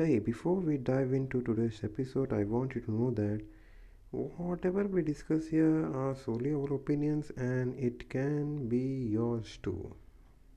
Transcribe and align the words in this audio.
Hey, 0.00 0.18
before 0.18 0.54
we 0.54 0.78
dive 0.78 1.12
into 1.12 1.42
today's 1.42 1.80
episode, 1.84 2.32
I 2.32 2.44
want 2.44 2.74
you 2.74 2.80
to 2.80 2.90
know 2.90 3.10
that 3.10 3.42
whatever 4.12 4.84
we 4.84 5.02
discuss 5.02 5.46
here 5.46 5.94
are 5.94 6.14
solely 6.14 6.54
our 6.54 6.72
opinions 6.72 7.30
and 7.36 7.78
it 7.78 8.08
can 8.08 8.66
be 8.66 9.10
yours 9.12 9.58
too. 9.62 9.94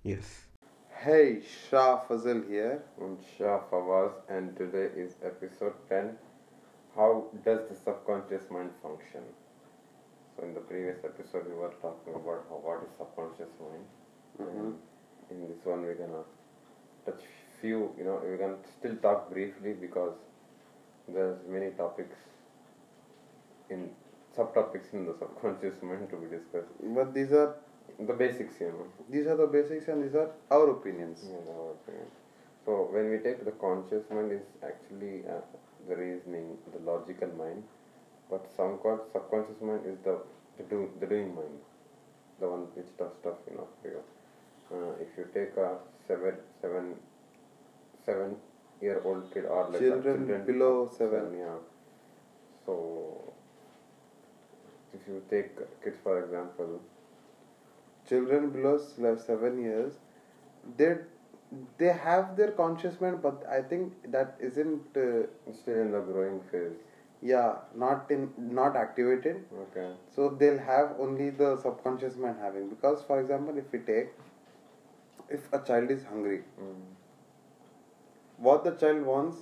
Yes. 0.04 0.48
Hey, 0.98 1.42
Shah 1.42 1.98
Fazil 1.98 2.44
here. 2.48 2.86
I'm 3.02 3.18
Shah 3.38 3.60
Fawaz, 3.70 4.14
and 4.30 4.56
today 4.56 4.88
is 4.96 5.18
episode 5.22 5.74
10 5.90 6.16
How 6.96 7.26
does 7.44 7.68
the 7.68 7.76
subconscious 7.76 8.50
mind 8.50 8.72
function? 8.82 9.24
So, 10.38 10.44
in 10.46 10.54
the 10.54 10.62
previous 10.62 11.04
episode, 11.04 11.50
we 11.50 11.56
were 11.56 11.74
talking 11.82 12.14
about 12.16 12.46
how, 12.50 12.62
what 12.64 12.88
is 12.88 12.96
subconscious 12.98 13.52
mind, 13.60 13.86
mm-hmm. 14.40 14.68
and 14.68 14.76
in 15.32 15.50
this 15.50 15.66
one, 15.66 15.82
we're 15.82 15.96
gonna 15.96 16.24
touch 17.06 17.26
few, 17.64 17.82
you 18.00 18.06
know, 18.06 18.22
we 18.32 18.38
can 18.38 18.58
still 18.78 18.96
talk 19.08 19.32
briefly 19.32 19.74
because 19.74 20.14
there's 21.08 21.38
many 21.48 21.72
topics 21.72 22.18
in 23.70 23.90
subtopics 24.38 24.94
in 24.94 25.06
the 25.06 25.14
subconscious 25.20 25.82
mind 25.90 26.10
to 26.12 26.18
be 26.18 26.28
discussed. 26.28 26.72
But 27.00 27.14
these 27.14 27.34
are 27.34 27.50
The 28.10 28.14
basics, 28.14 28.60
you 28.62 28.68
know. 28.74 28.86
these 29.10 29.28
are 29.28 29.36
the 29.36 29.48
basics 29.48 29.88
and 29.88 30.04
these 30.04 30.16
are 30.16 30.30
our 30.52 30.70
opinions. 30.72 31.26
Yeah, 31.32 31.54
our 31.56 31.72
opinion. 31.72 32.08
So 32.66 32.88
when 32.96 33.10
we 33.12 33.18
take 33.26 33.44
the 33.46 33.52
conscious 33.64 34.04
mind 34.10 34.32
is 34.32 34.46
actually 34.70 35.24
uh, 35.36 35.42
the 35.90 35.96
reasoning, 35.96 36.58
the 36.76 36.80
logical 36.92 37.30
mind, 37.42 37.64
but 38.32 38.48
some 38.58 38.78
co- 38.86 39.02
subconscious 39.14 39.62
mind 39.62 39.82
is 39.86 39.98
the 40.04 40.18
the, 40.58 40.64
do, 40.72 40.90
the 41.02 41.08
doing 41.08 41.36
mind, 41.36 41.60
the 42.40 42.50
one 42.50 42.68
which 42.76 42.92
does 42.98 43.14
stuff 43.22 43.36
you 43.50 43.58
know 43.58 43.68
for 43.82 43.90
you. 43.96 44.02
Uh, 44.74 44.94
if 45.06 45.18
you 45.18 45.28
take 45.34 45.58
a 45.58 45.78
seven 46.08 46.38
seven 46.62 46.96
seven 48.06 48.36
year 48.82 49.02
old 49.06 49.32
kid 49.34 49.46
or 49.46 49.64
like 49.66 49.76
a 49.76 49.80
Children 49.80 50.46
below 50.46 50.90
seven. 50.98 51.38
yeah. 51.38 51.56
So 52.66 53.34
if 54.94 55.08
you 55.08 55.22
take 55.30 55.56
kids 55.84 55.98
for 56.04 56.24
example, 56.24 56.80
Children 58.08 58.50
below 58.52 58.78
seven 59.26 59.62
years, 59.64 59.94
they 60.78 60.96
they 61.78 61.88
have 62.06 62.36
their 62.36 62.52
conscious 62.52 63.00
mind, 63.00 63.22
but 63.22 63.46
I 63.48 63.62
think 63.62 64.12
that 64.12 64.36
isn't 64.40 64.98
uh, 64.98 65.28
still 65.54 65.80
in 65.84 65.92
the 65.92 66.02
growing 66.12 66.42
phase. 66.52 66.82
yeah 67.28 67.52
not 67.82 68.10
in 68.14 68.24
not 68.56 68.76
activated. 68.80 69.38
Okay. 69.66 69.86
So 70.16 70.26
they'll 70.40 70.58
have 70.70 70.90
only 71.06 71.28
the 71.42 71.52
subconscious 71.62 72.18
mind 72.24 72.42
having 72.46 72.66
because 72.72 73.04
for 73.12 73.20
example 73.22 73.62
if 73.62 73.72
we 73.76 73.80
take 73.90 74.10
if 75.38 75.48
a 75.54 75.60
child 75.70 75.94
is 75.96 76.04
hungry, 76.10 76.42
Mm. 76.64 76.82
What 78.48 78.64
the 78.64 78.72
child 78.84 79.06
wants 79.12 79.38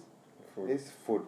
Food. 0.55 0.69
is 0.69 0.91
food. 1.05 1.21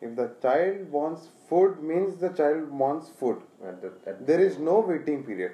If 0.00 0.14
the 0.16 0.26
child 0.42 0.90
wants 0.90 1.28
food 1.48 1.82
means 1.82 2.16
the 2.24 2.30
child 2.40 2.70
wants 2.70 3.08
food. 3.20 3.42
At 3.66 3.80
the, 3.82 3.92
at 4.06 4.26
There 4.26 4.40
is 4.40 4.58
no 4.58 4.80
waiting 4.80 5.24
period. 5.24 5.52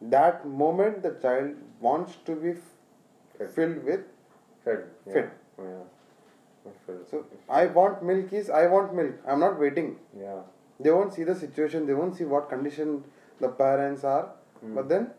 That 0.00 0.46
moment 0.46 1.02
the 1.02 1.12
child 1.22 1.54
wants 1.80 2.16
to 2.26 2.36
be 2.36 2.54
Fed. 3.38 3.50
filled 3.54 3.84
with. 3.84 4.00
Fed. 4.64 4.84
Yeah. 5.06 5.12
Fed. 5.12 5.30
Yeah. 5.58 5.84
Not. 6.64 7.08
So 7.10 7.24
I 7.48 7.66
want 7.66 8.02
milk 8.02 8.32
is 8.32 8.50
I 8.50 8.66
want 8.66 8.94
milk. 8.94 9.14
I'm 9.26 9.40
not 9.40 9.58
waiting. 9.58 9.96
Yeah. 10.24 10.40
They 10.80 10.90
won't 10.90 11.14
see 11.14 11.24
the 11.24 11.34
situation. 11.34 11.86
They 11.86 11.94
won't 11.94 12.16
see 12.16 12.24
what 12.24 12.48
condition 12.48 13.04
the 13.40 13.48
parents 13.48 14.04
are. 14.04 14.30
Mm. 14.64 14.74
But 14.74 14.88
then 14.88 15.10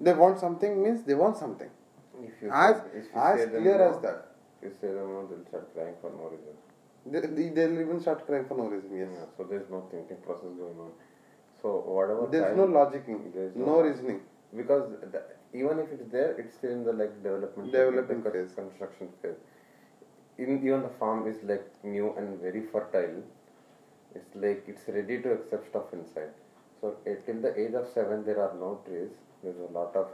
they 0.00 0.14
want 0.14 0.38
something 0.38 0.82
means 0.82 1.02
they 1.04 1.14
want 1.14 1.36
something. 1.36 1.70
If 2.22 2.42
you 2.42 2.50
As 2.50 2.76
say, 2.76 2.98
if 2.98 3.04
you 3.14 3.20
as 3.20 3.38
say 3.40 3.46
them 3.46 3.62
clear 3.62 3.82
as 3.88 4.00
that. 4.02 4.28
If 4.62 4.72
you 4.72 4.76
say 4.80 4.88
them 4.88 5.28
they'll 5.28 5.46
start 5.48 5.74
crying 5.74 5.94
for 6.00 6.10
no 6.10 6.30
reason. 6.34 6.54
They, 7.06 7.20
they, 7.20 7.48
they'll 7.50 7.80
even 7.80 8.00
start 8.00 8.26
crying 8.26 8.46
for 8.46 8.56
no 8.56 8.64
reason. 8.64 8.96
Yes. 8.96 9.08
Yeah. 9.12 9.24
So 9.36 9.44
there's 9.44 9.68
no 9.70 9.86
thinking 9.90 10.16
process 10.24 10.52
going 10.58 10.78
on. 10.78 10.92
So 11.60 11.82
whatever. 11.86 12.28
There's 12.30 12.44
child- 12.56 12.56
no 12.58 12.66
logicking. 12.78 13.32
There's 13.34 13.54
no, 13.56 13.66
no- 13.66 13.80
reasoning. 13.82 14.20
because 14.56 14.90
the, 15.12 15.22
even 15.52 15.78
if 15.78 15.92
it's 15.92 16.10
there, 16.10 16.32
it's 16.38 16.54
still 16.54 16.72
in 16.72 16.84
the 16.84 16.92
like 16.92 17.22
development 17.22 17.70
Development 17.72 18.24
phase. 18.32 18.54
construction 18.54 19.08
phase. 19.22 19.36
In, 20.38 20.58
even 20.66 20.82
the 20.82 20.88
farm 20.98 21.28
is 21.28 21.36
like 21.44 21.64
new 21.84 22.12
and 22.16 22.40
very 22.40 22.62
fertile. 22.72 23.22
It's 24.14 24.34
like 24.34 24.64
it's 24.66 24.88
ready 24.88 25.20
to 25.22 25.32
accept 25.32 25.68
stuff 25.68 25.92
inside. 25.92 26.32
So 26.80 26.96
eh, 27.06 27.14
till 27.26 27.40
the 27.40 27.52
age 27.60 27.74
of 27.74 27.86
seven, 27.92 28.24
there 28.24 28.40
are 28.40 28.54
no 28.58 28.80
trees. 28.86 29.10
There's 29.42 29.58
a 29.58 29.72
lot 29.72 29.94
of 29.96 30.08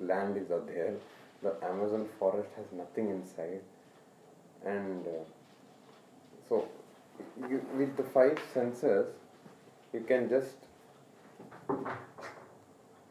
land 0.00 0.36
is 0.36 0.50
out 0.50 0.66
there. 0.66 0.94
The 1.42 1.54
Amazon 1.64 2.08
forest 2.18 2.50
has 2.56 2.66
nothing 2.72 3.08
inside, 3.10 3.62
and 4.64 5.06
uh, 5.06 5.24
so 6.48 6.68
you, 7.48 7.64
with 7.76 7.96
the 7.96 8.04
five 8.04 8.38
senses, 8.54 9.06
you 9.92 10.00
can 10.06 10.28
just 10.28 10.54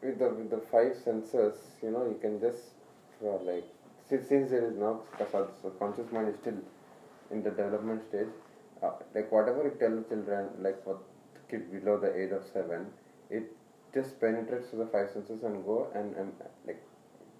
with 0.02 0.18
the 0.18 0.28
with 0.30 0.50
the 0.50 0.62
five 0.70 0.96
senses, 0.96 1.54
you 1.82 1.90
know, 1.90 2.04
you 2.06 2.18
can 2.20 2.40
just 2.40 2.72
uh, 3.24 3.36
like 3.42 3.64
since, 4.08 4.28
since 4.28 4.50
there 4.50 4.66
is 4.66 4.76
no 4.76 5.02
the 5.18 5.70
conscious 5.78 6.10
mind 6.10 6.28
is 6.28 6.36
still 6.40 6.58
in 7.30 7.42
the 7.42 7.50
development 7.50 8.02
stage. 8.08 8.28
Uh, 8.82 8.90
like 9.14 9.30
whatever 9.30 9.62
you 9.64 9.74
tell 9.78 10.02
children, 10.08 10.48
like 10.60 10.82
for 10.84 10.98
kid 11.48 11.70
below 11.70 11.98
the 11.98 12.10
age 12.20 12.32
of 12.32 12.42
seven, 12.52 12.86
it 13.30 13.44
just 13.94 14.18
penetrates 14.20 14.70
to 14.70 14.76
the 14.76 14.86
five 14.86 15.08
senses 15.10 15.42
and 15.44 15.64
go 15.64 15.88
and, 15.94 16.16
and 16.16 16.32
like 16.66 16.82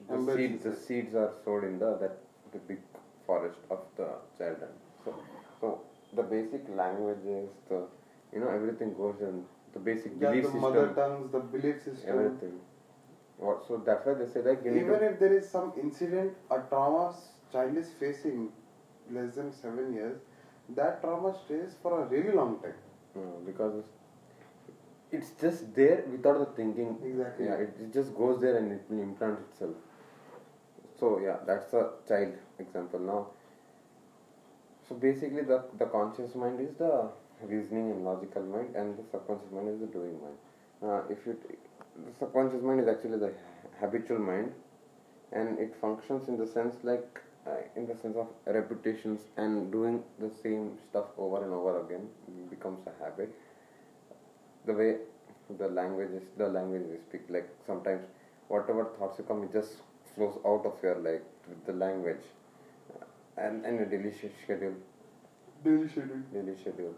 the 0.09 0.19
seeds, 0.35 0.65
the 0.65 0.75
seeds 0.75 1.15
are 1.15 1.33
sowed 1.45 1.65
in 1.65 1.79
the 1.79 1.97
that 2.03 2.19
the 2.53 2.59
big 2.71 2.79
forest 3.27 3.59
of 3.71 3.81
the 3.97 4.09
children. 4.39 4.71
So, 5.05 5.15
so 5.61 5.81
the 6.15 6.23
basic 6.23 6.69
languages, 6.69 7.49
the 7.69 7.83
you 8.33 8.41
know 8.41 8.49
everything 8.49 8.95
goes 8.95 9.21
in 9.21 9.45
the 9.73 9.79
basic 9.79 10.13
Yeah, 10.21 10.29
belief 10.31 10.45
the 10.45 10.51
system 10.51 10.61
mother 10.61 10.87
tongues, 10.95 11.33
the 11.33 11.41
belief 11.41 11.83
system. 11.83 12.19
everything. 12.19 12.61
What, 13.39 13.65
so 13.67 13.79
that's 13.79 14.07
why 14.07 14.15
they 14.15 14.27
say 14.27 14.43
like 14.43 14.65
Even 14.65 15.03
if 15.03 15.19
there 15.19 15.33
is 15.33 15.49
some 15.49 15.73
incident, 15.77 16.35
a 16.51 16.59
trauma 16.61 17.15
child 17.53 17.77
is 17.77 17.91
facing 17.91 18.51
less 19.11 19.35
than 19.35 19.53
seven 19.53 19.93
years, 19.95 20.19
that 20.71 21.01
trauma 21.01 21.35
stays 21.45 21.77
for 21.83 22.03
a 22.03 22.05
really 22.07 22.33
long 22.33 22.59
time. 22.61 22.79
No, 23.15 23.31
because 23.47 23.75
it's- 23.81 23.99
it's 25.11 25.31
just 25.41 25.75
there 25.75 26.03
without 26.11 26.39
the 26.39 26.47
thinking. 26.59 26.99
Exactly. 27.05 27.47
Yeah, 27.47 27.55
it, 27.65 27.75
it 27.81 27.93
just 27.93 28.15
goes 28.15 28.41
there 28.41 28.57
and 28.57 28.73
it 28.73 28.83
will 28.89 29.01
implant 29.01 29.39
itself. 29.41 29.77
So 31.03 31.19
yeah, 31.19 31.39
that's 31.45 31.73
a 31.73 31.91
child 32.07 32.35
example. 32.61 33.01
Now, 33.01 33.27
so 34.89 34.95
basically 34.95 35.43
the 35.43 35.65
the 35.81 35.87
conscious 35.87 36.37
mind 36.37 36.61
is 36.61 36.77
the 36.83 37.09
reasoning 37.53 37.91
and 37.95 38.05
logical 38.05 38.45
mind, 38.53 38.77
and 38.77 38.97
the 38.97 39.03
subconscious 39.11 39.51
mind 39.57 39.71
is 39.73 39.81
the 39.81 39.89
doing 39.97 40.15
mind. 40.25 40.39
Uh, 40.91 41.01
if 41.15 41.27
you 41.27 41.37
the 42.07 42.13
subconscious 42.21 42.63
mind 42.63 42.85
is 42.85 42.93
actually 42.95 43.19
the 43.25 43.33
habitual 43.81 44.21
mind, 44.21 44.53
and 45.33 45.59
it 45.59 45.75
functions 45.81 46.29
in 46.29 46.39
the 46.39 46.47
sense 46.47 46.81
like 46.85 47.21
uh, 47.49 47.59
in 47.75 47.89
the 47.89 47.97
sense 47.97 48.17
of 48.17 48.29
repetitions 48.47 49.29
and 49.37 49.73
doing 49.73 50.03
the 50.21 50.31
same 50.31 50.73
stuff 50.89 51.07
over 51.19 51.45
and 51.45 51.53
over 51.53 51.81
again 51.85 52.09
becomes 52.49 52.87
a 52.87 53.05
habit 53.05 53.35
the 54.67 54.73
way 54.73 54.91
the 55.59 55.69
language 55.69 56.13
is 56.19 56.29
the 56.43 56.49
language 56.59 56.85
we 56.91 56.99
speak 57.09 57.33
like 57.37 57.49
sometimes 57.67 58.05
whatever 58.47 58.85
thoughts 58.99 59.19
you 59.19 59.25
come 59.25 59.43
it 59.43 59.53
just 59.53 59.83
flows 60.15 60.39
out 60.45 60.65
of 60.67 60.83
your 60.83 60.97
like 60.97 61.25
with 61.49 61.65
the 61.67 61.73
language. 61.73 62.25
And 63.37 63.65
and 63.67 63.81
a 63.81 63.87
daily 63.87 64.13
schedule. 64.13 64.75
Daily 65.65 65.89
schedule. 65.89 66.23
daily 66.33 66.55
schedule. 66.57 66.95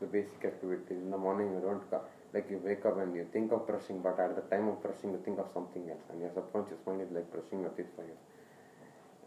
The 0.00 0.06
basic 0.06 0.44
activities 0.44 0.98
in 1.02 1.10
the 1.10 1.16
morning 1.18 1.52
you 1.54 1.60
don't 1.60 1.88
co- 1.90 2.02
like 2.32 2.50
you 2.50 2.58
wake 2.64 2.84
up 2.86 2.98
and 2.98 3.14
you 3.14 3.26
think 3.32 3.52
of 3.52 3.66
brushing 3.66 4.00
but 4.02 4.18
at 4.18 4.34
the 4.36 4.42
time 4.54 4.68
of 4.68 4.82
brushing 4.82 5.12
you 5.12 5.18
think 5.24 5.38
of 5.38 5.48
something 5.52 5.88
else. 5.90 6.06
And 6.10 6.20
your 6.20 6.30
subconscious 6.30 6.78
mind 6.86 7.02
is 7.02 7.10
like 7.10 7.30
brushing 7.30 7.60
your 7.60 7.70
teeth 7.70 7.92
for 7.96 8.02
you. 8.04 8.16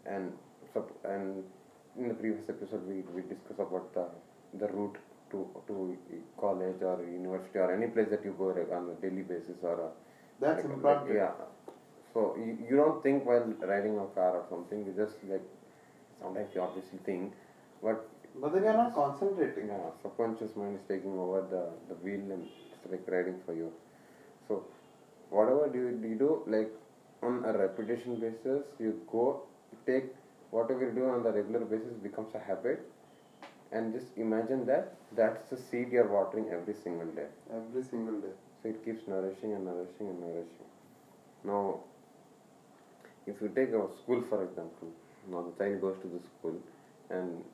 And 0.06 0.32
sub- 0.72 0.92
and 1.04 1.44
in 1.96 2.08
the 2.08 2.14
previous 2.14 2.48
episode 2.48 2.86
we, 2.88 3.02
we 3.14 3.22
discussed 3.22 3.60
about 3.60 3.92
the 3.94 4.06
the 4.58 4.68
route 4.68 4.98
to 5.30 5.46
to 5.66 5.96
college 6.36 6.82
or 6.82 6.96
university 7.04 7.58
or 7.58 7.72
any 7.72 7.86
place 7.86 8.08
that 8.10 8.24
you 8.24 8.34
go 8.38 8.46
like, 8.46 8.70
on 8.72 8.88
a 8.90 8.94
daily 8.94 9.22
basis 9.22 9.62
or 9.62 9.74
a, 9.88 9.90
That's 10.40 10.64
like, 10.64 10.72
implanted. 10.72 11.14
yeah 11.16 11.32
so 12.12 12.36
you, 12.38 12.56
you 12.68 12.76
don't 12.76 13.02
think 13.02 13.24
while 13.26 13.46
riding 13.72 13.98
a 13.98 14.06
car 14.18 14.30
or 14.40 14.44
something 14.50 14.84
you 14.86 14.92
just 14.96 15.16
like 15.32 15.46
sometimes 16.20 16.54
you 16.54 16.60
obviously 16.68 17.00
think 17.10 17.32
but 17.88 18.06
But 18.42 18.52
then 18.54 18.62
you're 18.66 18.76
not 18.78 18.92
concentrating. 18.96 19.68
yeah, 19.70 19.86
subconscious 20.02 20.52
mind 20.58 20.74
is 20.78 20.82
taking 20.90 21.14
over 21.22 21.38
the, 21.52 21.62
the 21.88 21.94
wheel 22.02 22.26
and 22.34 22.44
it's 22.44 22.84
like 22.92 23.08
riding 23.14 23.38
for 23.46 23.54
you. 23.60 23.68
So, 24.48 24.58
whatever 25.36 25.64
do 25.72 25.80
you, 25.84 25.90
do 26.02 26.08
you 26.12 26.18
do, 26.20 26.28
like 26.54 26.70
on 27.28 27.40
a 27.50 27.52
repetition 27.62 28.20
basis, 28.24 28.62
you 28.84 28.92
go 29.14 29.24
take 29.88 30.06
whatever 30.58 30.86
you 30.86 30.92
do 31.00 31.08
on 31.14 31.24
the 31.26 31.32
regular 31.38 31.64
basis 31.74 31.98
becomes 32.06 32.34
a 32.40 32.42
habit, 32.50 32.86
and 33.72 33.92
just 33.98 34.16
imagine 34.26 34.64
that 34.66 34.94
that's 35.22 35.50
the 35.50 35.58
seed 35.66 35.92
you're 35.98 36.08
watering 36.16 36.48
every 36.58 36.74
single 36.84 37.12
day. 37.20 37.28
Every 37.60 37.84
single 37.92 38.20
day. 38.20 38.34
So 38.62 38.68
it 38.74 38.84
keeps 38.84 39.06
nourishing 39.14 39.52
and 39.58 39.64
nourishing 39.72 40.08
and 40.14 40.20
nourishing. 40.20 40.70
Now, 41.44 41.80
if 43.26 43.40
you 43.40 43.48
take 43.54 43.70
a 43.70 43.82
school 44.02 44.22
for 44.28 44.44
example, 44.44 44.88
now 45.30 45.42
the 45.42 45.52
child 45.62 45.80
goes 45.80 45.96
to 46.02 46.08
the 46.08 46.20
school, 46.28 46.56
and 47.10 47.44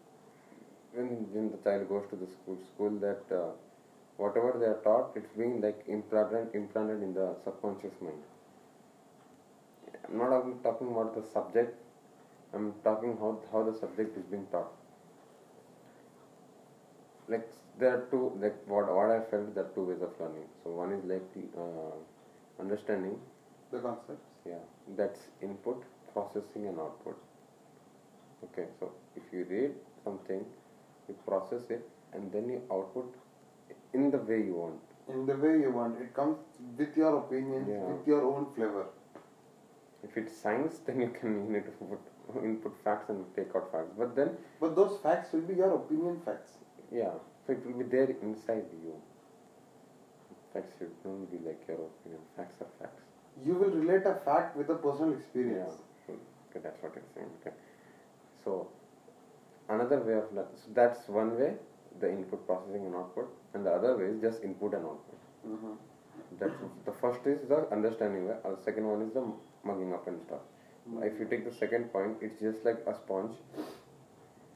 when 0.93 1.09
when 1.35 1.51
the 1.51 1.59
child 1.67 1.89
goes 1.89 2.05
to 2.11 2.17
the 2.17 2.29
school 2.37 2.59
school 2.73 2.99
that 3.07 3.35
uh, 3.41 3.51
whatever 4.17 4.53
they 4.61 4.67
are 4.67 4.81
taught 4.87 5.17
it's 5.21 5.33
being 5.41 5.61
like 5.61 5.83
implanted 5.97 6.55
implanted 6.55 7.03
in 7.03 7.13
the 7.15 7.29
subconscious 7.45 7.97
mind. 8.01 8.23
I'm 10.09 10.19
not 10.19 10.33
only 10.33 10.57
talking 10.63 10.91
about 10.93 11.15
the 11.17 11.23
subject 11.33 11.75
i'm 12.55 12.73
talking 12.85 13.17
how 13.23 13.31
how 13.53 13.63
the 13.69 13.75
subject 13.79 14.17
is 14.19 14.25
being 14.35 14.47
taught. 14.53 14.73
Like 17.29 17.49
there 17.79 17.91
are 17.97 18.03
two 18.11 18.33
like 18.45 18.57
what 18.67 18.93
what 18.99 19.11
i 19.17 19.21
felt 19.31 19.55
there 19.55 19.65
are 19.65 19.73
two 19.75 19.85
ways 19.91 20.03
of 20.03 20.21
learning. 20.21 20.49
So 20.63 20.71
one 20.83 20.93
is 20.93 21.05
like 21.05 21.29
uh, 21.65 21.95
understanding. 22.63 23.19
The 23.73 23.81
concepts. 23.81 24.26
Yeah 24.49 24.65
that's 24.99 25.23
input 25.49 25.85
processing 26.13 26.67
and 26.71 26.79
output 26.87 27.17
okay 28.49 28.67
so 28.81 28.91
if 29.21 29.33
you 29.33 29.45
read 29.55 29.73
something 30.05 30.45
you 31.09 31.15
process 31.31 31.71
it 31.77 31.89
and 32.13 32.33
then 32.33 32.49
you 32.55 32.61
output 32.77 33.15
in 33.95 34.11
the 34.11 34.19
way 34.31 34.39
you 34.51 34.55
want 34.65 34.93
In 35.15 35.21
the 35.27 35.35
way 35.43 35.51
you 35.65 35.69
want. 35.75 35.99
It 36.05 36.09
comes 36.15 36.39
with 36.79 36.97
your 37.01 37.11
opinions, 37.19 37.69
Yeah. 37.73 37.83
with 37.91 38.07
your 38.13 38.23
own 38.31 38.47
flavor. 38.55 38.87
if 40.07 40.17
it's 40.21 40.35
science 40.45 40.79
then 40.87 40.99
you 41.05 41.09
can 41.19 41.37
you 41.43 41.45
need 41.55 41.67
to 41.69 41.75
put 41.91 42.43
input 42.49 42.75
facts 42.87 43.13
and 43.15 43.21
take 43.37 43.55
out 43.61 43.69
facts 43.75 43.93
but 44.01 44.11
then 44.19 44.33
But 44.65 44.75
those 44.81 44.95
facts 45.05 45.33
will 45.37 45.47
be 45.53 45.57
your 45.63 45.71
opinion 45.79 46.19
facts. 46.27 46.57
yeah 47.01 47.15
so 47.45 47.55
it 47.57 47.65
will 47.67 47.79
be 47.83 47.87
there 47.97 48.11
inside 48.29 48.75
you 48.87 48.97
facts 50.53 50.75
should 50.79 50.97
not 51.07 51.31
be 51.35 51.41
like 51.49 51.63
your 51.71 51.81
opinion 51.89 52.23
facts 52.37 52.61
are 52.67 52.73
facts 52.81 53.06
You 53.45 53.55
will 53.55 53.71
relate 53.71 54.07
a 54.07 54.15
fact 54.15 54.57
with 54.57 54.69
a 54.71 54.75
personal 54.75 55.13
experience. 55.13 55.75
Yeah, 56.09 56.15
okay, 56.51 56.61
that's 56.63 56.83
what 56.83 56.93
it's 56.97 57.15
saying. 57.15 57.31
Okay, 57.41 57.55
so 58.45 58.67
another 59.69 59.99
way 60.01 60.15
of 60.15 60.31
learning. 60.33 60.57
So 60.65 60.71
that's 60.75 61.09
one 61.09 61.39
way, 61.39 61.55
the 62.01 62.11
input 62.11 62.47
processing 62.47 62.87
and 62.87 62.95
output, 62.95 63.29
and 63.55 63.65
the 63.67 63.73
other 63.73 63.97
way 63.97 64.07
is 64.15 64.21
just 64.21 64.43
input 64.43 64.75
and 64.79 64.85
output. 64.87 65.19
Mhm. 65.53 65.77
That's 66.43 66.63
the 66.87 66.93
first 67.03 67.27
is 67.33 67.47
the 67.55 67.59
understanding 67.79 68.27
way, 68.29 68.37
and 68.45 68.57
the 68.59 68.63
second 68.69 68.89
one 68.93 69.03
is 69.09 69.13
the 69.19 69.25
mugging 69.71 69.93
up 69.99 70.07
and 70.13 70.21
stuff. 70.29 70.43
If 71.11 71.19
you 71.21 71.27
take 71.27 71.45
the 71.45 71.53
second 71.61 71.93
point, 71.93 72.17
it's 72.29 72.39
just 72.49 72.65
like 72.65 72.79
a 72.87 72.95
sponge. 72.95 73.35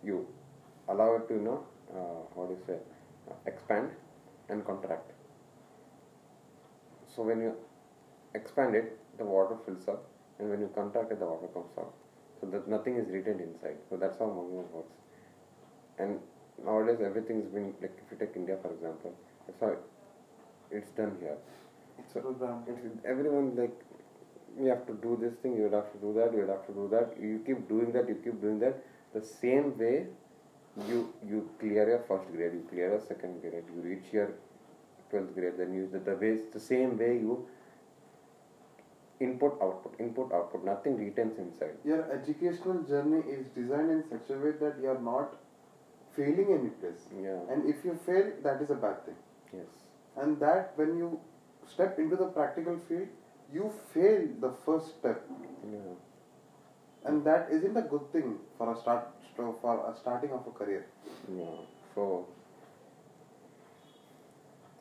You 0.03 0.27
allow 0.89 1.15
it 1.15 1.29
to 1.29 1.35
you 1.35 1.41
know 1.41 1.61
uh, 1.95 2.23
how 2.35 2.47
do 2.47 2.53
you 2.55 2.61
say 2.67 2.79
uh, 3.31 3.35
expand 3.47 3.93
and 4.49 4.65
contract. 4.65 5.13
So 7.07 7.23
when 7.23 7.41
you 7.41 7.57
expand 8.35 8.75
it, 8.75 8.99
the 9.19 9.25
water 9.25 9.57
fills 9.65 9.87
up, 9.89 10.05
and 10.39 10.51
when 10.51 10.61
you 10.61 10.71
contract 10.75 11.13
it, 11.13 11.19
the 11.19 11.27
water 11.27 11.49
comes 11.49 11.73
out. 11.79 11.93
So 12.41 12.47
that 12.49 12.69
nothing 12.69 12.97
is 12.97 13.09
retained 13.09 13.41
inside. 13.41 13.77
So 13.89 13.97
that's 13.97 14.19
how 14.19 14.27
mugging 14.27 14.65
works. 14.73 14.97
And 15.99 16.19
nowadays 16.65 16.99
everything 17.05 17.41
is 17.43 17.49
being 17.49 17.75
like 17.81 17.97
if 18.05 18.11
you 18.11 18.17
take 18.19 18.37
India 18.37 18.57
for 18.63 18.73
example, 18.73 19.15
that's 19.47 19.61
how 19.61 19.77
it's 20.71 20.91
done 20.91 21.17
here. 21.21 21.37
It's 21.99 22.15
So 22.15 22.37
it's 22.67 23.05
everyone 23.05 23.57
like 23.57 23.77
you 24.59 24.67
have 24.69 24.87
to 24.87 24.95
do 24.95 25.19
this 25.21 25.35
thing, 25.43 25.57
you 25.57 25.65
will 25.65 25.83
have 25.83 25.93
to 25.93 25.99
do 25.99 26.13
that, 26.15 26.33
you 26.33 26.41
will 26.43 26.55
have 26.55 26.67
to 26.67 26.73
do 26.73 26.89
that. 26.91 27.15
You 27.21 27.43
keep 27.45 27.69
doing 27.69 27.93
that, 27.93 28.09
you 28.09 28.17
keep 28.25 28.41
doing 28.41 28.59
that. 28.61 28.83
The 29.13 29.23
same 29.23 29.77
way 29.79 30.07
you 30.89 31.13
you 31.27 31.51
clear 31.59 31.89
your 31.89 32.05
first 32.09 32.31
grade, 32.33 32.53
you 32.55 32.65
clear 32.71 32.91
your 32.91 33.01
second 33.01 33.41
grade, 33.43 33.65
you 33.75 33.83
reach 33.83 34.13
your 34.13 34.31
twelfth 35.11 35.35
grade, 35.35 35.55
then 35.59 35.75
you 35.75 35.89
the, 35.93 35.99
the 35.99 36.17
way 36.17 36.39
the 36.53 36.61
same 36.61 36.97
way 36.97 37.15
you 37.15 37.47
input 39.27 39.59
output 39.65 40.01
input 40.05 40.33
output 40.37 40.65
nothing 40.65 40.97
retains 40.97 41.39
inside 41.45 41.75
Your 41.85 42.01
educational 42.17 42.83
journey 42.91 43.21
is 43.37 43.47
designed 43.57 43.91
in 43.97 44.03
such 44.13 44.31
a 44.35 44.39
way 44.45 44.53
that 44.61 44.79
you 44.83 44.89
are 44.95 45.01
not 45.09 45.35
failing 46.17 46.49
any 46.59 46.71
place. 46.83 47.03
yeah 47.25 47.41
And 47.53 47.69
if 47.73 47.85
you 47.85 47.99
fail, 48.07 48.31
that 48.47 48.63
is 48.63 48.71
a 48.71 48.79
bad 48.87 49.05
thing. 49.07 49.19
yes 49.53 49.85
And 50.17 50.41
that 50.45 50.73
when 50.77 50.97
you 51.03 51.11
step 51.75 51.99
into 51.99 52.17
the 52.17 52.29
practical 52.39 52.79
field, 52.89 53.09
you 53.53 53.71
fail 53.93 54.27
the 54.47 54.53
first 54.65 54.97
step. 54.99 55.23
yeah 55.75 55.93
And 57.11 57.25
that 57.27 57.53
isn't 57.59 57.77
a 57.83 57.87
good 57.93 58.09
thing 58.15 58.33
for 58.57 58.73
a 58.73 58.77
start 58.81 59.07
for 59.37 59.75
a 59.91 59.93
starting 60.01 60.33
of 60.39 60.47
a 60.49 60.51
career. 60.63 60.81
Yeah. 61.37 61.61
So 61.95 62.09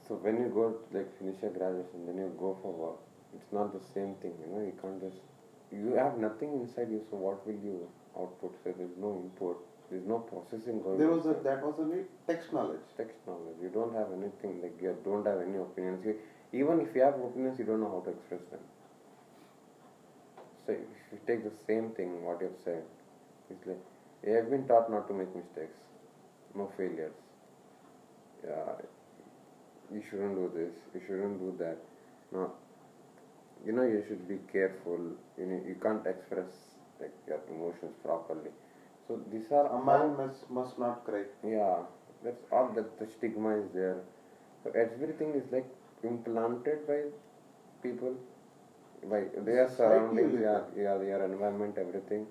so 0.07 0.15
when 0.25 0.41
you 0.41 0.49
go 0.57 0.65
like 0.97 1.11
finish 1.19 1.41
your 1.41 1.51
graduation, 1.51 2.05
then 2.07 2.17
you 2.17 2.31
go 2.39 2.57
for 2.61 2.71
work. 2.73 2.99
It's 3.35 3.51
not 3.51 3.73
the 3.73 3.85
same 3.93 4.15
thing, 4.21 4.33
you 4.41 4.47
know. 4.53 4.61
You 4.61 4.73
can't 4.81 4.99
just 5.01 5.17
you 5.71 5.93
have 5.93 6.17
nothing 6.17 6.53
inside 6.61 6.89
you. 6.89 7.01
So 7.09 7.17
what 7.17 7.45
will 7.45 7.59
you 7.63 7.87
output? 8.17 8.55
So 8.63 8.73
there's 8.77 8.97
no 8.97 9.15
input. 9.23 9.57
There's 9.89 10.05
no 10.05 10.19
processing 10.19 10.81
going. 10.81 10.93
on. 10.93 10.97
There 10.99 11.09
was 11.09 11.25
a 11.25 11.35
that 11.43 11.63
was 11.63 11.75
only 11.79 12.03
text 12.27 12.53
knowledge. 12.53 12.85
text 12.97 13.17
knowledge. 13.27 13.57
You 13.61 13.69
don't 13.69 13.93
have 13.93 14.07
anything 14.13 14.61
like 14.61 14.77
you 14.81 14.95
don't 15.03 15.25
have 15.25 15.41
any 15.41 15.57
opinions. 15.57 16.05
You, 16.05 16.15
even 16.53 16.81
if 16.81 16.95
you 16.95 17.01
have 17.01 17.15
opinions, 17.15 17.59
you 17.59 17.65
don't 17.65 17.81
know 17.81 17.89
how 17.89 18.01
to 18.01 18.11
express 18.17 18.41
them. 18.51 18.59
So 20.65 20.73
if 20.73 20.79
you 21.11 21.19
take 21.25 21.43
the 21.43 21.55
same 21.67 21.89
thing, 21.91 22.23
what 22.23 22.41
you've 22.41 22.59
said, 22.63 22.83
it's 23.49 23.65
like 23.65 23.81
you 24.25 24.33
have 24.33 24.49
been 24.49 24.67
taught 24.67 24.91
not 24.91 25.07
to 25.07 25.13
make 25.13 25.35
mistakes, 25.35 25.77
no 26.55 26.71
failures. 26.77 27.13
Yeah, 28.45 28.73
you 29.91 30.03
shouldn't 30.09 30.35
do 30.35 30.51
this. 30.55 30.73
You 30.93 31.01
shouldn't 31.07 31.39
do 31.39 31.55
that. 31.59 31.77
No, 32.31 32.51
you 33.65 33.71
know 33.73 33.83
you 33.83 34.03
should 34.07 34.27
be 34.27 34.37
careful. 34.51 34.99
You 35.37 35.45
know, 35.45 35.61
you 35.67 35.75
can't 35.81 36.05
express 36.05 36.51
like 36.99 37.13
your 37.27 37.39
emotions 37.49 37.95
properly. 38.03 38.51
So 39.07 39.19
these 39.31 39.51
are 39.51 39.65
A 39.67 39.83
man 39.83 40.15
must 40.17 40.49
must 40.49 40.77
not 40.79 41.03
cry. 41.05 41.23
yeah, 41.43 41.77
that's 42.23 42.43
all 42.51 42.67
that 42.77 42.97
the 42.99 43.07
stigma 43.07 43.55
is 43.61 43.69
there. 43.73 43.97
So 44.63 44.71
everything 44.85 45.33
is 45.41 45.51
like 45.51 45.69
implanted 46.03 46.85
by 46.87 46.99
people, 47.83 48.15
by 49.09 49.21
their 49.49 49.67
surroundings, 49.67 50.39
yeah, 50.41 50.61
yeah, 50.75 50.97
their 50.97 51.23
environment, 51.25 51.77
everything, 51.77 52.25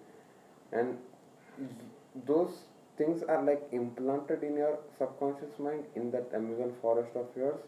and 0.72 0.96
those 2.26 2.64
things 2.96 3.22
are 3.22 3.42
like 3.42 3.62
implanted 3.72 4.42
in 4.42 4.56
your 4.56 4.78
subconscious 4.98 5.58
mind 5.58 5.84
in 5.94 6.10
that 6.10 6.32
Amazon 6.34 6.72
forest 6.80 7.14
of 7.14 7.26
yours, 7.36 7.60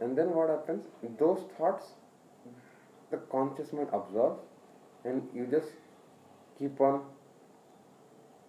and 0.00 0.16
then 0.16 0.34
what 0.34 0.48
happens? 0.48 0.84
Those 1.18 1.44
thoughts, 1.56 1.92
the 3.10 3.18
conscious 3.34 3.72
mind 3.72 3.88
absorbs, 3.92 4.42
and 5.04 5.28
you 5.34 5.46
just 5.50 5.68
keep 6.58 6.80
on 6.80 7.02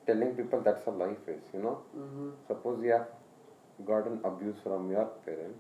telling 0.06 0.36
people 0.36 0.62
that's 0.62 0.86
how 0.86 0.92
life 0.92 1.28
is, 1.28 1.42
you 1.54 1.62
know. 1.62 1.80
Mm-hmm. 1.98 2.30
Suppose 2.48 2.84
you 2.84 2.92
have 2.92 3.08
gotten 3.86 4.20
abuse 4.24 4.58
from 4.64 4.90
your 4.92 5.06
parent, 5.26 5.56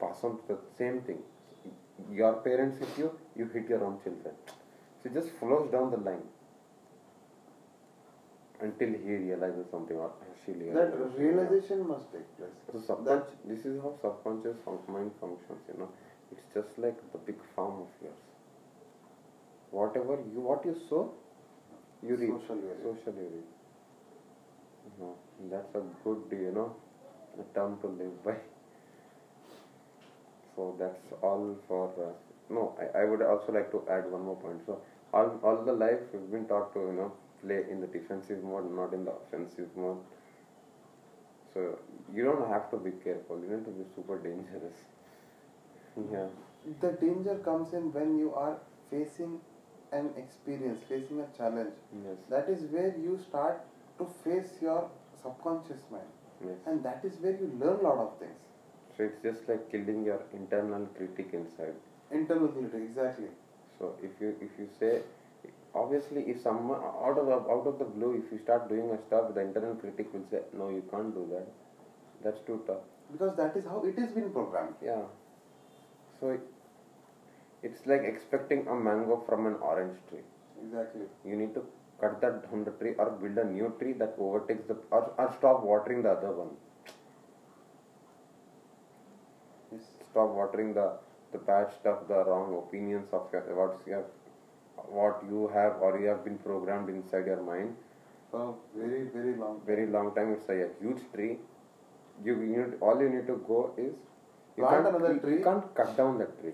pass 0.00 0.22
on 0.24 0.38
to 0.48 0.54
the 0.54 0.58
same 0.76 1.00
thing. 1.02 1.18
Your 2.10 2.34
parents 2.34 2.78
hit 2.78 2.98
you, 2.98 3.18
you 3.36 3.48
hit 3.52 3.68
your 3.68 3.84
own 3.84 3.98
children. 4.02 4.34
So 5.02 5.10
it 5.10 5.14
just 5.14 5.30
flows 5.38 5.70
down 5.70 5.90
the 5.90 5.98
line 5.98 6.22
until 8.60 8.88
he 8.88 9.14
realizes 9.16 9.66
something 9.70 9.96
or 9.96 10.12
she 10.44 10.52
realizes 10.52 10.98
That 10.98 11.18
realization 11.18 11.86
must 11.86 12.12
take 12.12 12.26
place. 12.38 12.58
So 12.70 12.80
subconscious, 12.80 13.34
this 13.44 13.64
is 13.64 13.80
how 13.80 13.94
subconscious 14.00 14.56
mind 14.88 15.10
functions. 15.20 15.62
You 15.72 15.80
know, 15.80 15.88
it's 16.32 16.46
just 16.54 16.78
like 16.78 17.00
the 17.12 17.18
big 17.18 17.38
farm 17.56 17.82
of 17.82 17.88
yours. 18.02 18.22
Whatever 19.70 20.18
you 20.34 20.40
what 20.40 20.64
you 20.64 20.76
sow, 20.88 21.12
you 22.02 22.16
reap. 22.16 22.30
Social. 22.40 22.60
Socially 22.84 23.26
reap. 23.34 23.50
You 24.86 24.92
know, 25.04 25.14
that's 25.50 25.74
a 25.74 25.82
good 26.04 26.22
you 26.32 26.52
know, 26.52 26.74
a 27.40 27.54
term 27.54 27.78
to 27.82 27.88
live 27.88 28.24
by. 28.24 28.36
So 30.56 30.74
that's 30.78 31.12
all 31.22 31.56
for. 31.66 31.88
Uh, 31.98 32.12
no, 32.52 32.76
I, 32.78 33.00
I 33.00 33.04
would 33.06 33.22
also 33.22 33.52
like 33.52 33.70
to 33.70 33.82
add 33.90 34.10
one 34.10 34.24
more 34.24 34.36
point. 34.36 34.60
So 34.66 34.80
all 35.14 35.40
all 35.42 35.64
the 35.64 35.72
life 35.72 36.00
we've 36.12 36.30
been 36.30 36.46
taught 36.46 36.74
to 36.74 36.80
you 36.80 36.92
know 36.92 37.12
play 37.42 37.60
in 37.70 37.80
the 37.80 37.86
defensive 37.86 38.42
mode, 38.44 38.70
not 38.74 38.92
in 38.92 39.04
the 39.06 39.12
offensive 39.12 39.68
mode. 39.76 39.96
So 41.54 41.78
you 42.14 42.24
don't 42.24 42.48
have 42.48 42.70
to 42.70 42.76
be 42.76 42.92
careful. 43.04 43.38
You 43.40 43.48
don't 43.48 43.64
have 43.64 43.66
to 43.66 43.78
be 43.82 43.84
super 43.94 44.18
dangerous. 44.18 44.84
Yeah. 45.96 46.26
The 46.80 46.92
danger 46.92 47.36
comes 47.44 47.72
in 47.72 47.92
when 47.92 48.18
you 48.18 48.34
are 48.34 48.56
facing 48.90 49.40
an 49.92 50.10
experience, 50.16 50.80
facing 50.88 51.20
a 51.20 51.26
challenge. 51.36 51.74
Yes. 52.04 52.16
That 52.30 52.48
is 52.48 52.62
where 52.70 52.94
you 52.96 53.18
start 53.28 53.64
to 53.98 54.06
face 54.24 54.50
your 54.60 54.88
subconscious 55.22 55.82
mind. 55.90 56.12
Yes. 56.44 56.56
And 56.66 56.82
that 56.84 57.04
is 57.04 57.18
where 57.20 57.32
you 57.32 57.50
learn 57.60 57.80
a 57.80 57.82
lot 57.82 57.98
of 57.98 58.18
things. 58.18 58.38
So 58.96 59.04
it's 59.04 59.22
just 59.22 59.48
like 59.48 59.70
killing 59.70 60.04
your 60.04 60.20
internal 60.32 60.86
critic 60.96 61.30
inside. 61.32 61.74
Internal 62.10 62.48
critic, 62.48 62.74
exactly. 62.74 63.28
So 63.78 63.94
if 64.02 64.10
you 64.20 64.34
if 64.40 64.50
you 64.58 64.68
say, 64.78 65.02
obviously, 65.74 66.22
if 66.22 66.42
someone 66.42 66.80
out 66.80 67.18
of 67.18 67.26
the, 67.26 67.32
out 67.32 67.66
of 67.66 67.78
the 67.78 67.84
blue, 67.84 68.22
if 68.24 68.30
you 68.32 68.38
start 68.38 68.68
doing 68.68 68.90
a 68.90 68.98
stuff, 69.06 69.34
the 69.34 69.40
internal 69.40 69.74
critic 69.76 70.12
will 70.12 70.24
say, 70.30 70.40
no, 70.52 70.68
you 70.68 70.82
can't 70.90 71.14
do 71.14 71.26
that. 71.32 71.46
That's 72.22 72.40
too 72.46 72.62
tough. 72.66 72.84
Because 73.10 73.36
that 73.36 73.56
is 73.56 73.64
how 73.64 73.82
it 73.84 73.98
has 73.98 74.10
been 74.10 74.30
programmed. 74.30 74.74
Yeah. 74.84 75.02
So 76.22 76.30
it, 76.30 76.40
it's 77.64 77.84
like 77.84 78.02
expecting 78.02 78.68
a 78.68 78.74
mango 78.74 79.22
from 79.28 79.46
an 79.46 79.54
orange 79.54 79.98
tree. 80.08 80.20
Exactly. 80.64 81.06
You 81.24 81.34
need 81.34 81.52
to 81.54 81.64
cut 82.00 82.20
that 82.20 82.44
down 82.44 82.62
the 82.64 82.70
tree 82.70 82.94
or 82.96 83.10
build 83.10 83.38
a 83.38 83.44
new 83.44 83.74
tree 83.80 83.92
that 83.94 84.14
overtakes 84.18 84.68
the 84.68 84.76
or, 84.92 85.12
or 85.18 85.34
stop 85.36 85.64
watering 85.64 86.04
the 86.04 86.10
other 86.12 86.30
one. 86.30 86.50
Yes. 89.72 89.82
Stop 90.12 90.30
watering 90.30 90.74
the 90.74 90.92
the 91.32 91.38
bad 91.38 91.72
stuff, 91.72 92.06
the 92.06 92.24
wrong 92.24 92.54
opinions 92.56 93.08
of 93.12 93.26
your 93.32 93.42
what 93.60 93.80
you 93.84 93.94
have, 93.94 94.04
what 95.00 95.24
you 95.28 95.50
have 95.52 95.82
or 95.82 95.98
you 95.98 96.06
have 96.06 96.24
been 96.24 96.38
programmed 96.38 96.88
inside 96.88 97.26
your 97.26 97.42
mind. 97.42 97.74
For 98.30 98.54
very, 98.76 99.02
very 99.08 99.34
long. 99.36 99.60
Very 99.66 99.88
long 99.88 100.14
time. 100.14 100.32
It's 100.34 100.48
a, 100.48 100.66
a 100.66 100.68
huge 100.80 101.02
tree. 101.12 101.38
You, 102.24 102.40
you 102.40 102.56
need, 102.56 102.74
all 102.80 103.00
you 103.00 103.08
need 103.08 103.26
to 103.26 103.42
go 103.48 103.74
is 103.76 103.94
you 104.56 104.64
Plant 104.64 104.84
can't, 104.84 104.96
another 104.96 105.18
tree. 105.18 105.38
You 105.38 105.44
can't 105.44 105.74
cut 105.74 105.96
down 105.96 106.18
that 106.18 106.40
tree. 106.40 106.52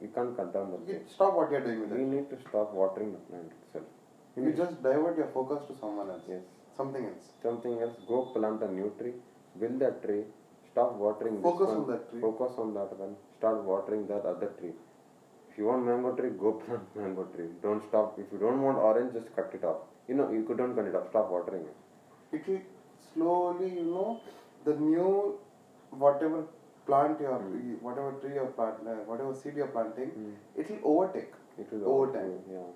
You 0.00 0.08
can't 0.14 0.36
cut 0.36 0.52
down 0.52 0.70
the 0.72 0.78
tree. 0.86 1.00
stop 1.14 1.34
what 1.34 1.50
you're 1.52 1.60
doing 1.64 1.80
with 1.82 1.90
We 1.92 2.02
it. 2.02 2.08
need 2.14 2.30
to 2.30 2.38
stop 2.48 2.72
watering 2.74 3.12
the 3.12 3.18
plant 3.28 3.52
itself. 3.62 3.84
You 4.36 4.52
just 4.52 4.82
divert 4.82 5.16
your 5.16 5.28
focus 5.34 5.62
to 5.68 5.74
someone 5.78 6.08
else. 6.10 6.22
Yes. 6.28 6.40
Something 6.76 7.04
else. 7.06 7.26
Something 7.42 7.80
else. 7.80 7.96
Go 8.08 8.22
plant 8.34 8.62
a 8.62 8.72
new 8.72 8.92
tree. 8.98 9.12
Build 9.60 9.78
that 9.80 10.02
tree. 10.04 10.22
Stop 10.72 10.94
watering 10.94 11.34
this 11.36 11.42
Focus 11.42 11.68
one. 11.68 11.76
on 11.76 11.86
that 11.90 12.10
tree. 12.10 12.20
Focus 12.20 12.52
on 12.58 12.74
that 12.74 12.98
one. 12.98 13.14
Start 13.38 13.62
watering 13.62 14.06
that 14.08 14.24
other 14.24 14.50
tree. 14.58 14.72
If 15.50 15.58
you 15.58 15.66
want 15.66 15.84
mango 15.84 16.16
tree, 16.16 16.30
go 16.30 16.52
plant 16.66 16.96
mango 16.96 17.24
tree. 17.34 17.50
Don't 17.62 17.82
stop. 17.88 18.18
If 18.18 18.32
you 18.32 18.38
don't 18.38 18.62
want 18.62 18.78
orange, 18.78 19.12
just 19.12 19.34
cut 19.36 19.50
it 19.54 19.62
off. 19.64 19.82
You 20.08 20.14
know, 20.14 20.32
you 20.32 20.42
could 20.44 20.56
don't 20.56 20.74
cut 20.74 20.86
it 20.86 20.94
off. 20.96 21.08
Stop 21.10 21.30
watering 21.30 21.62
it. 21.70 21.76
It 22.36 22.48
will 22.48 22.60
slowly, 23.12 23.68
you 23.74 23.84
know, 23.84 24.20
the 24.64 24.74
new 24.74 25.38
whatever 25.90 26.44
plant 26.86 27.20
you're, 27.20 27.38
Mm. 27.38 27.80
whatever 27.86 28.12
tree 28.20 28.34
you're 28.34 28.52
plant, 28.58 28.86
uh, 28.92 28.94
whatever 29.10 29.34
seed 29.34 29.56
you're 29.56 29.72
planting, 29.76 30.10
Mm. 30.10 30.34
it 30.60 30.70
will 30.70 30.84
overtake. 30.92 31.34
It 31.58 31.72
will 31.72 31.84
Over 31.94 32.12
time. 32.12 32.38
Yeah. 32.50 32.70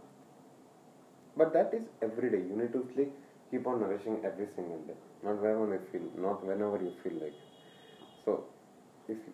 But 1.36 1.52
that 1.52 1.74
is 1.74 1.86
every 2.02 2.30
day. 2.30 2.42
You 2.50 2.56
need 2.56 2.72
to 2.72 2.82
like, 2.96 3.12
keep 3.50 3.66
on 3.66 3.80
nourishing 3.80 4.18
every 4.24 4.46
single 4.54 4.78
day. 4.90 4.96
Not 5.22 5.40
whenever 5.42 5.72
you 5.74 5.80
feel, 5.92 6.06
not 6.26 6.44
whenever 6.44 6.78
you 6.82 6.92
feel 7.02 7.16
like. 7.24 7.34
So, 8.24 8.44
if 9.08 9.16
you, 9.26 9.32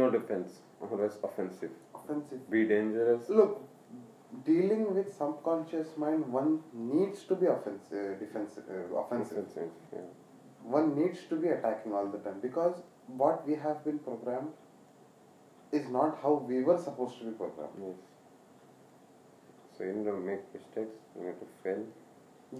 no 0.00 0.10
defense, 0.10 0.60
always 0.80 1.18
offensive. 1.22 1.72
Offensive. 1.94 2.48
Be 2.50 2.66
dangerous. 2.66 3.28
Look, 3.28 3.60
dealing 4.44 4.94
with 4.94 5.12
subconscious 5.16 5.96
mind, 5.96 6.32
one 6.32 6.62
needs 6.72 7.24
to 7.24 7.34
be 7.34 7.46
offensive, 7.46 8.18
defensive, 8.20 8.64
uh, 8.70 8.96
offensive. 9.02 9.38
Offensive. 9.38 9.70
Yeah. 9.92 10.00
One 10.62 10.94
needs 10.96 11.26
to 11.28 11.36
be 11.36 11.48
attacking 11.48 11.92
all 11.92 12.06
the 12.06 12.18
time 12.18 12.40
because 12.40 12.82
what 13.06 13.46
we 13.46 13.54
have 13.54 13.84
been 13.84 13.98
programmed 13.98 14.50
is 15.72 15.88
not 15.88 16.18
how 16.22 16.34
we 16.34 16.62
were 16.62 16.78
supposed 16.78 17.18
to 17.18 17.24
be 17.24 17.30
programmed. 17.32 17.72
Yes. 17.80 17.96
So 19.76 19.84
you 19.84 19.92
need 19.92 20.04
to 20.04 20.12
make 20.12 20.40
mistakes. 20.54 20.96
You 21.18 21.26
need 21.26 21.40
to 21.40 21.46
fail. 21.62 21.84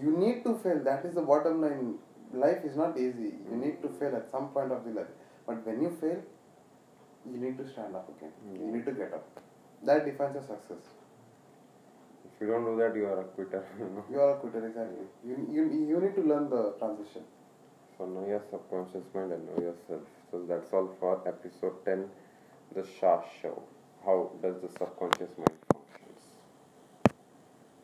You 0.01 0.11
need 0.11 0.43
to 0.43 0.55
fail. 0.55 0.79
That 0.83 1.05
is 1.05 1.15
the 1.15 1.21
bottom 1.21 1.61
line. 1.61 1.95
Life 2.33 2.65
is 2.65 2.75
not 2.75 2.97
easy. 2.97 3.29
You 3.49 3.55
Mm. 3.57 3.61
need 3.65 3.81
to 3.83 3.89
fail 3.99 4.15
at 4.15 4.29
some 4.31 4.49
point 4.49 4.71
of 4.77 4.83
the 4.85 4.91
life. 4.99 5.13
But 5.47 5.65
when 5.65 5.81
you 5.81 5.89
fail, 6.01 6.21
you 7.31 7.37
need 7.45 7.57
to 7.61 7.67
stand 7.73 7.95
up 7.95 8.09
again. 8.15 8.33
You 8.53 8.59
Mm. 8.59 8.73
need 8.73 8.85
to 8.89 8.91
get 9.01 9.13
up. 9.13 9.41
That 9.89 10.05
defines 10.09 10.35
your 10.39 10.43
success. 10.43 10.91
If 12.27 12.41
you 12.41 12.47
don't 12.51 12.65
do 12.65 12.75
that, 12.81 12.95
you 13.01 13.05
are 13.13 13.19
a 13.21 13.23
quitter. 13.37 13.63
You 14.13 14.19
are 14.25 14.31
a 14.31 14.37
quitter, 14.43 14.65
exactly. 14.67 15.07
You, 15.23 15.35
you, 15.57 15.63
you 15.93 16.01
need 16.05 16.15
to 16.15 16.23
learn 16.33 16.49
the 16.49 16.63
transition. 16.83 17.23
So 17.97 18.05
know 18.05 18.25
your 18.27 18.41
subconscious 18.51 19.05
mind 19.13 19.31
and 19.31 19.45
know 19.49 19.61
yourself. 19.67 20.01
So 20.35 20.41
that's 20.49 20.73
all 20.73 20.93
for 20.99 21.25
episode 21.25 21.85
10, 21.85 22.09
the 22.75 22.85
Shah 22.99 23.21
Show. 23.41 23.63
How 24.03 24.31
does 24.41 24.61
the 24.61 24.67
subconscious 24.67 25.31
mind 25.37 25.64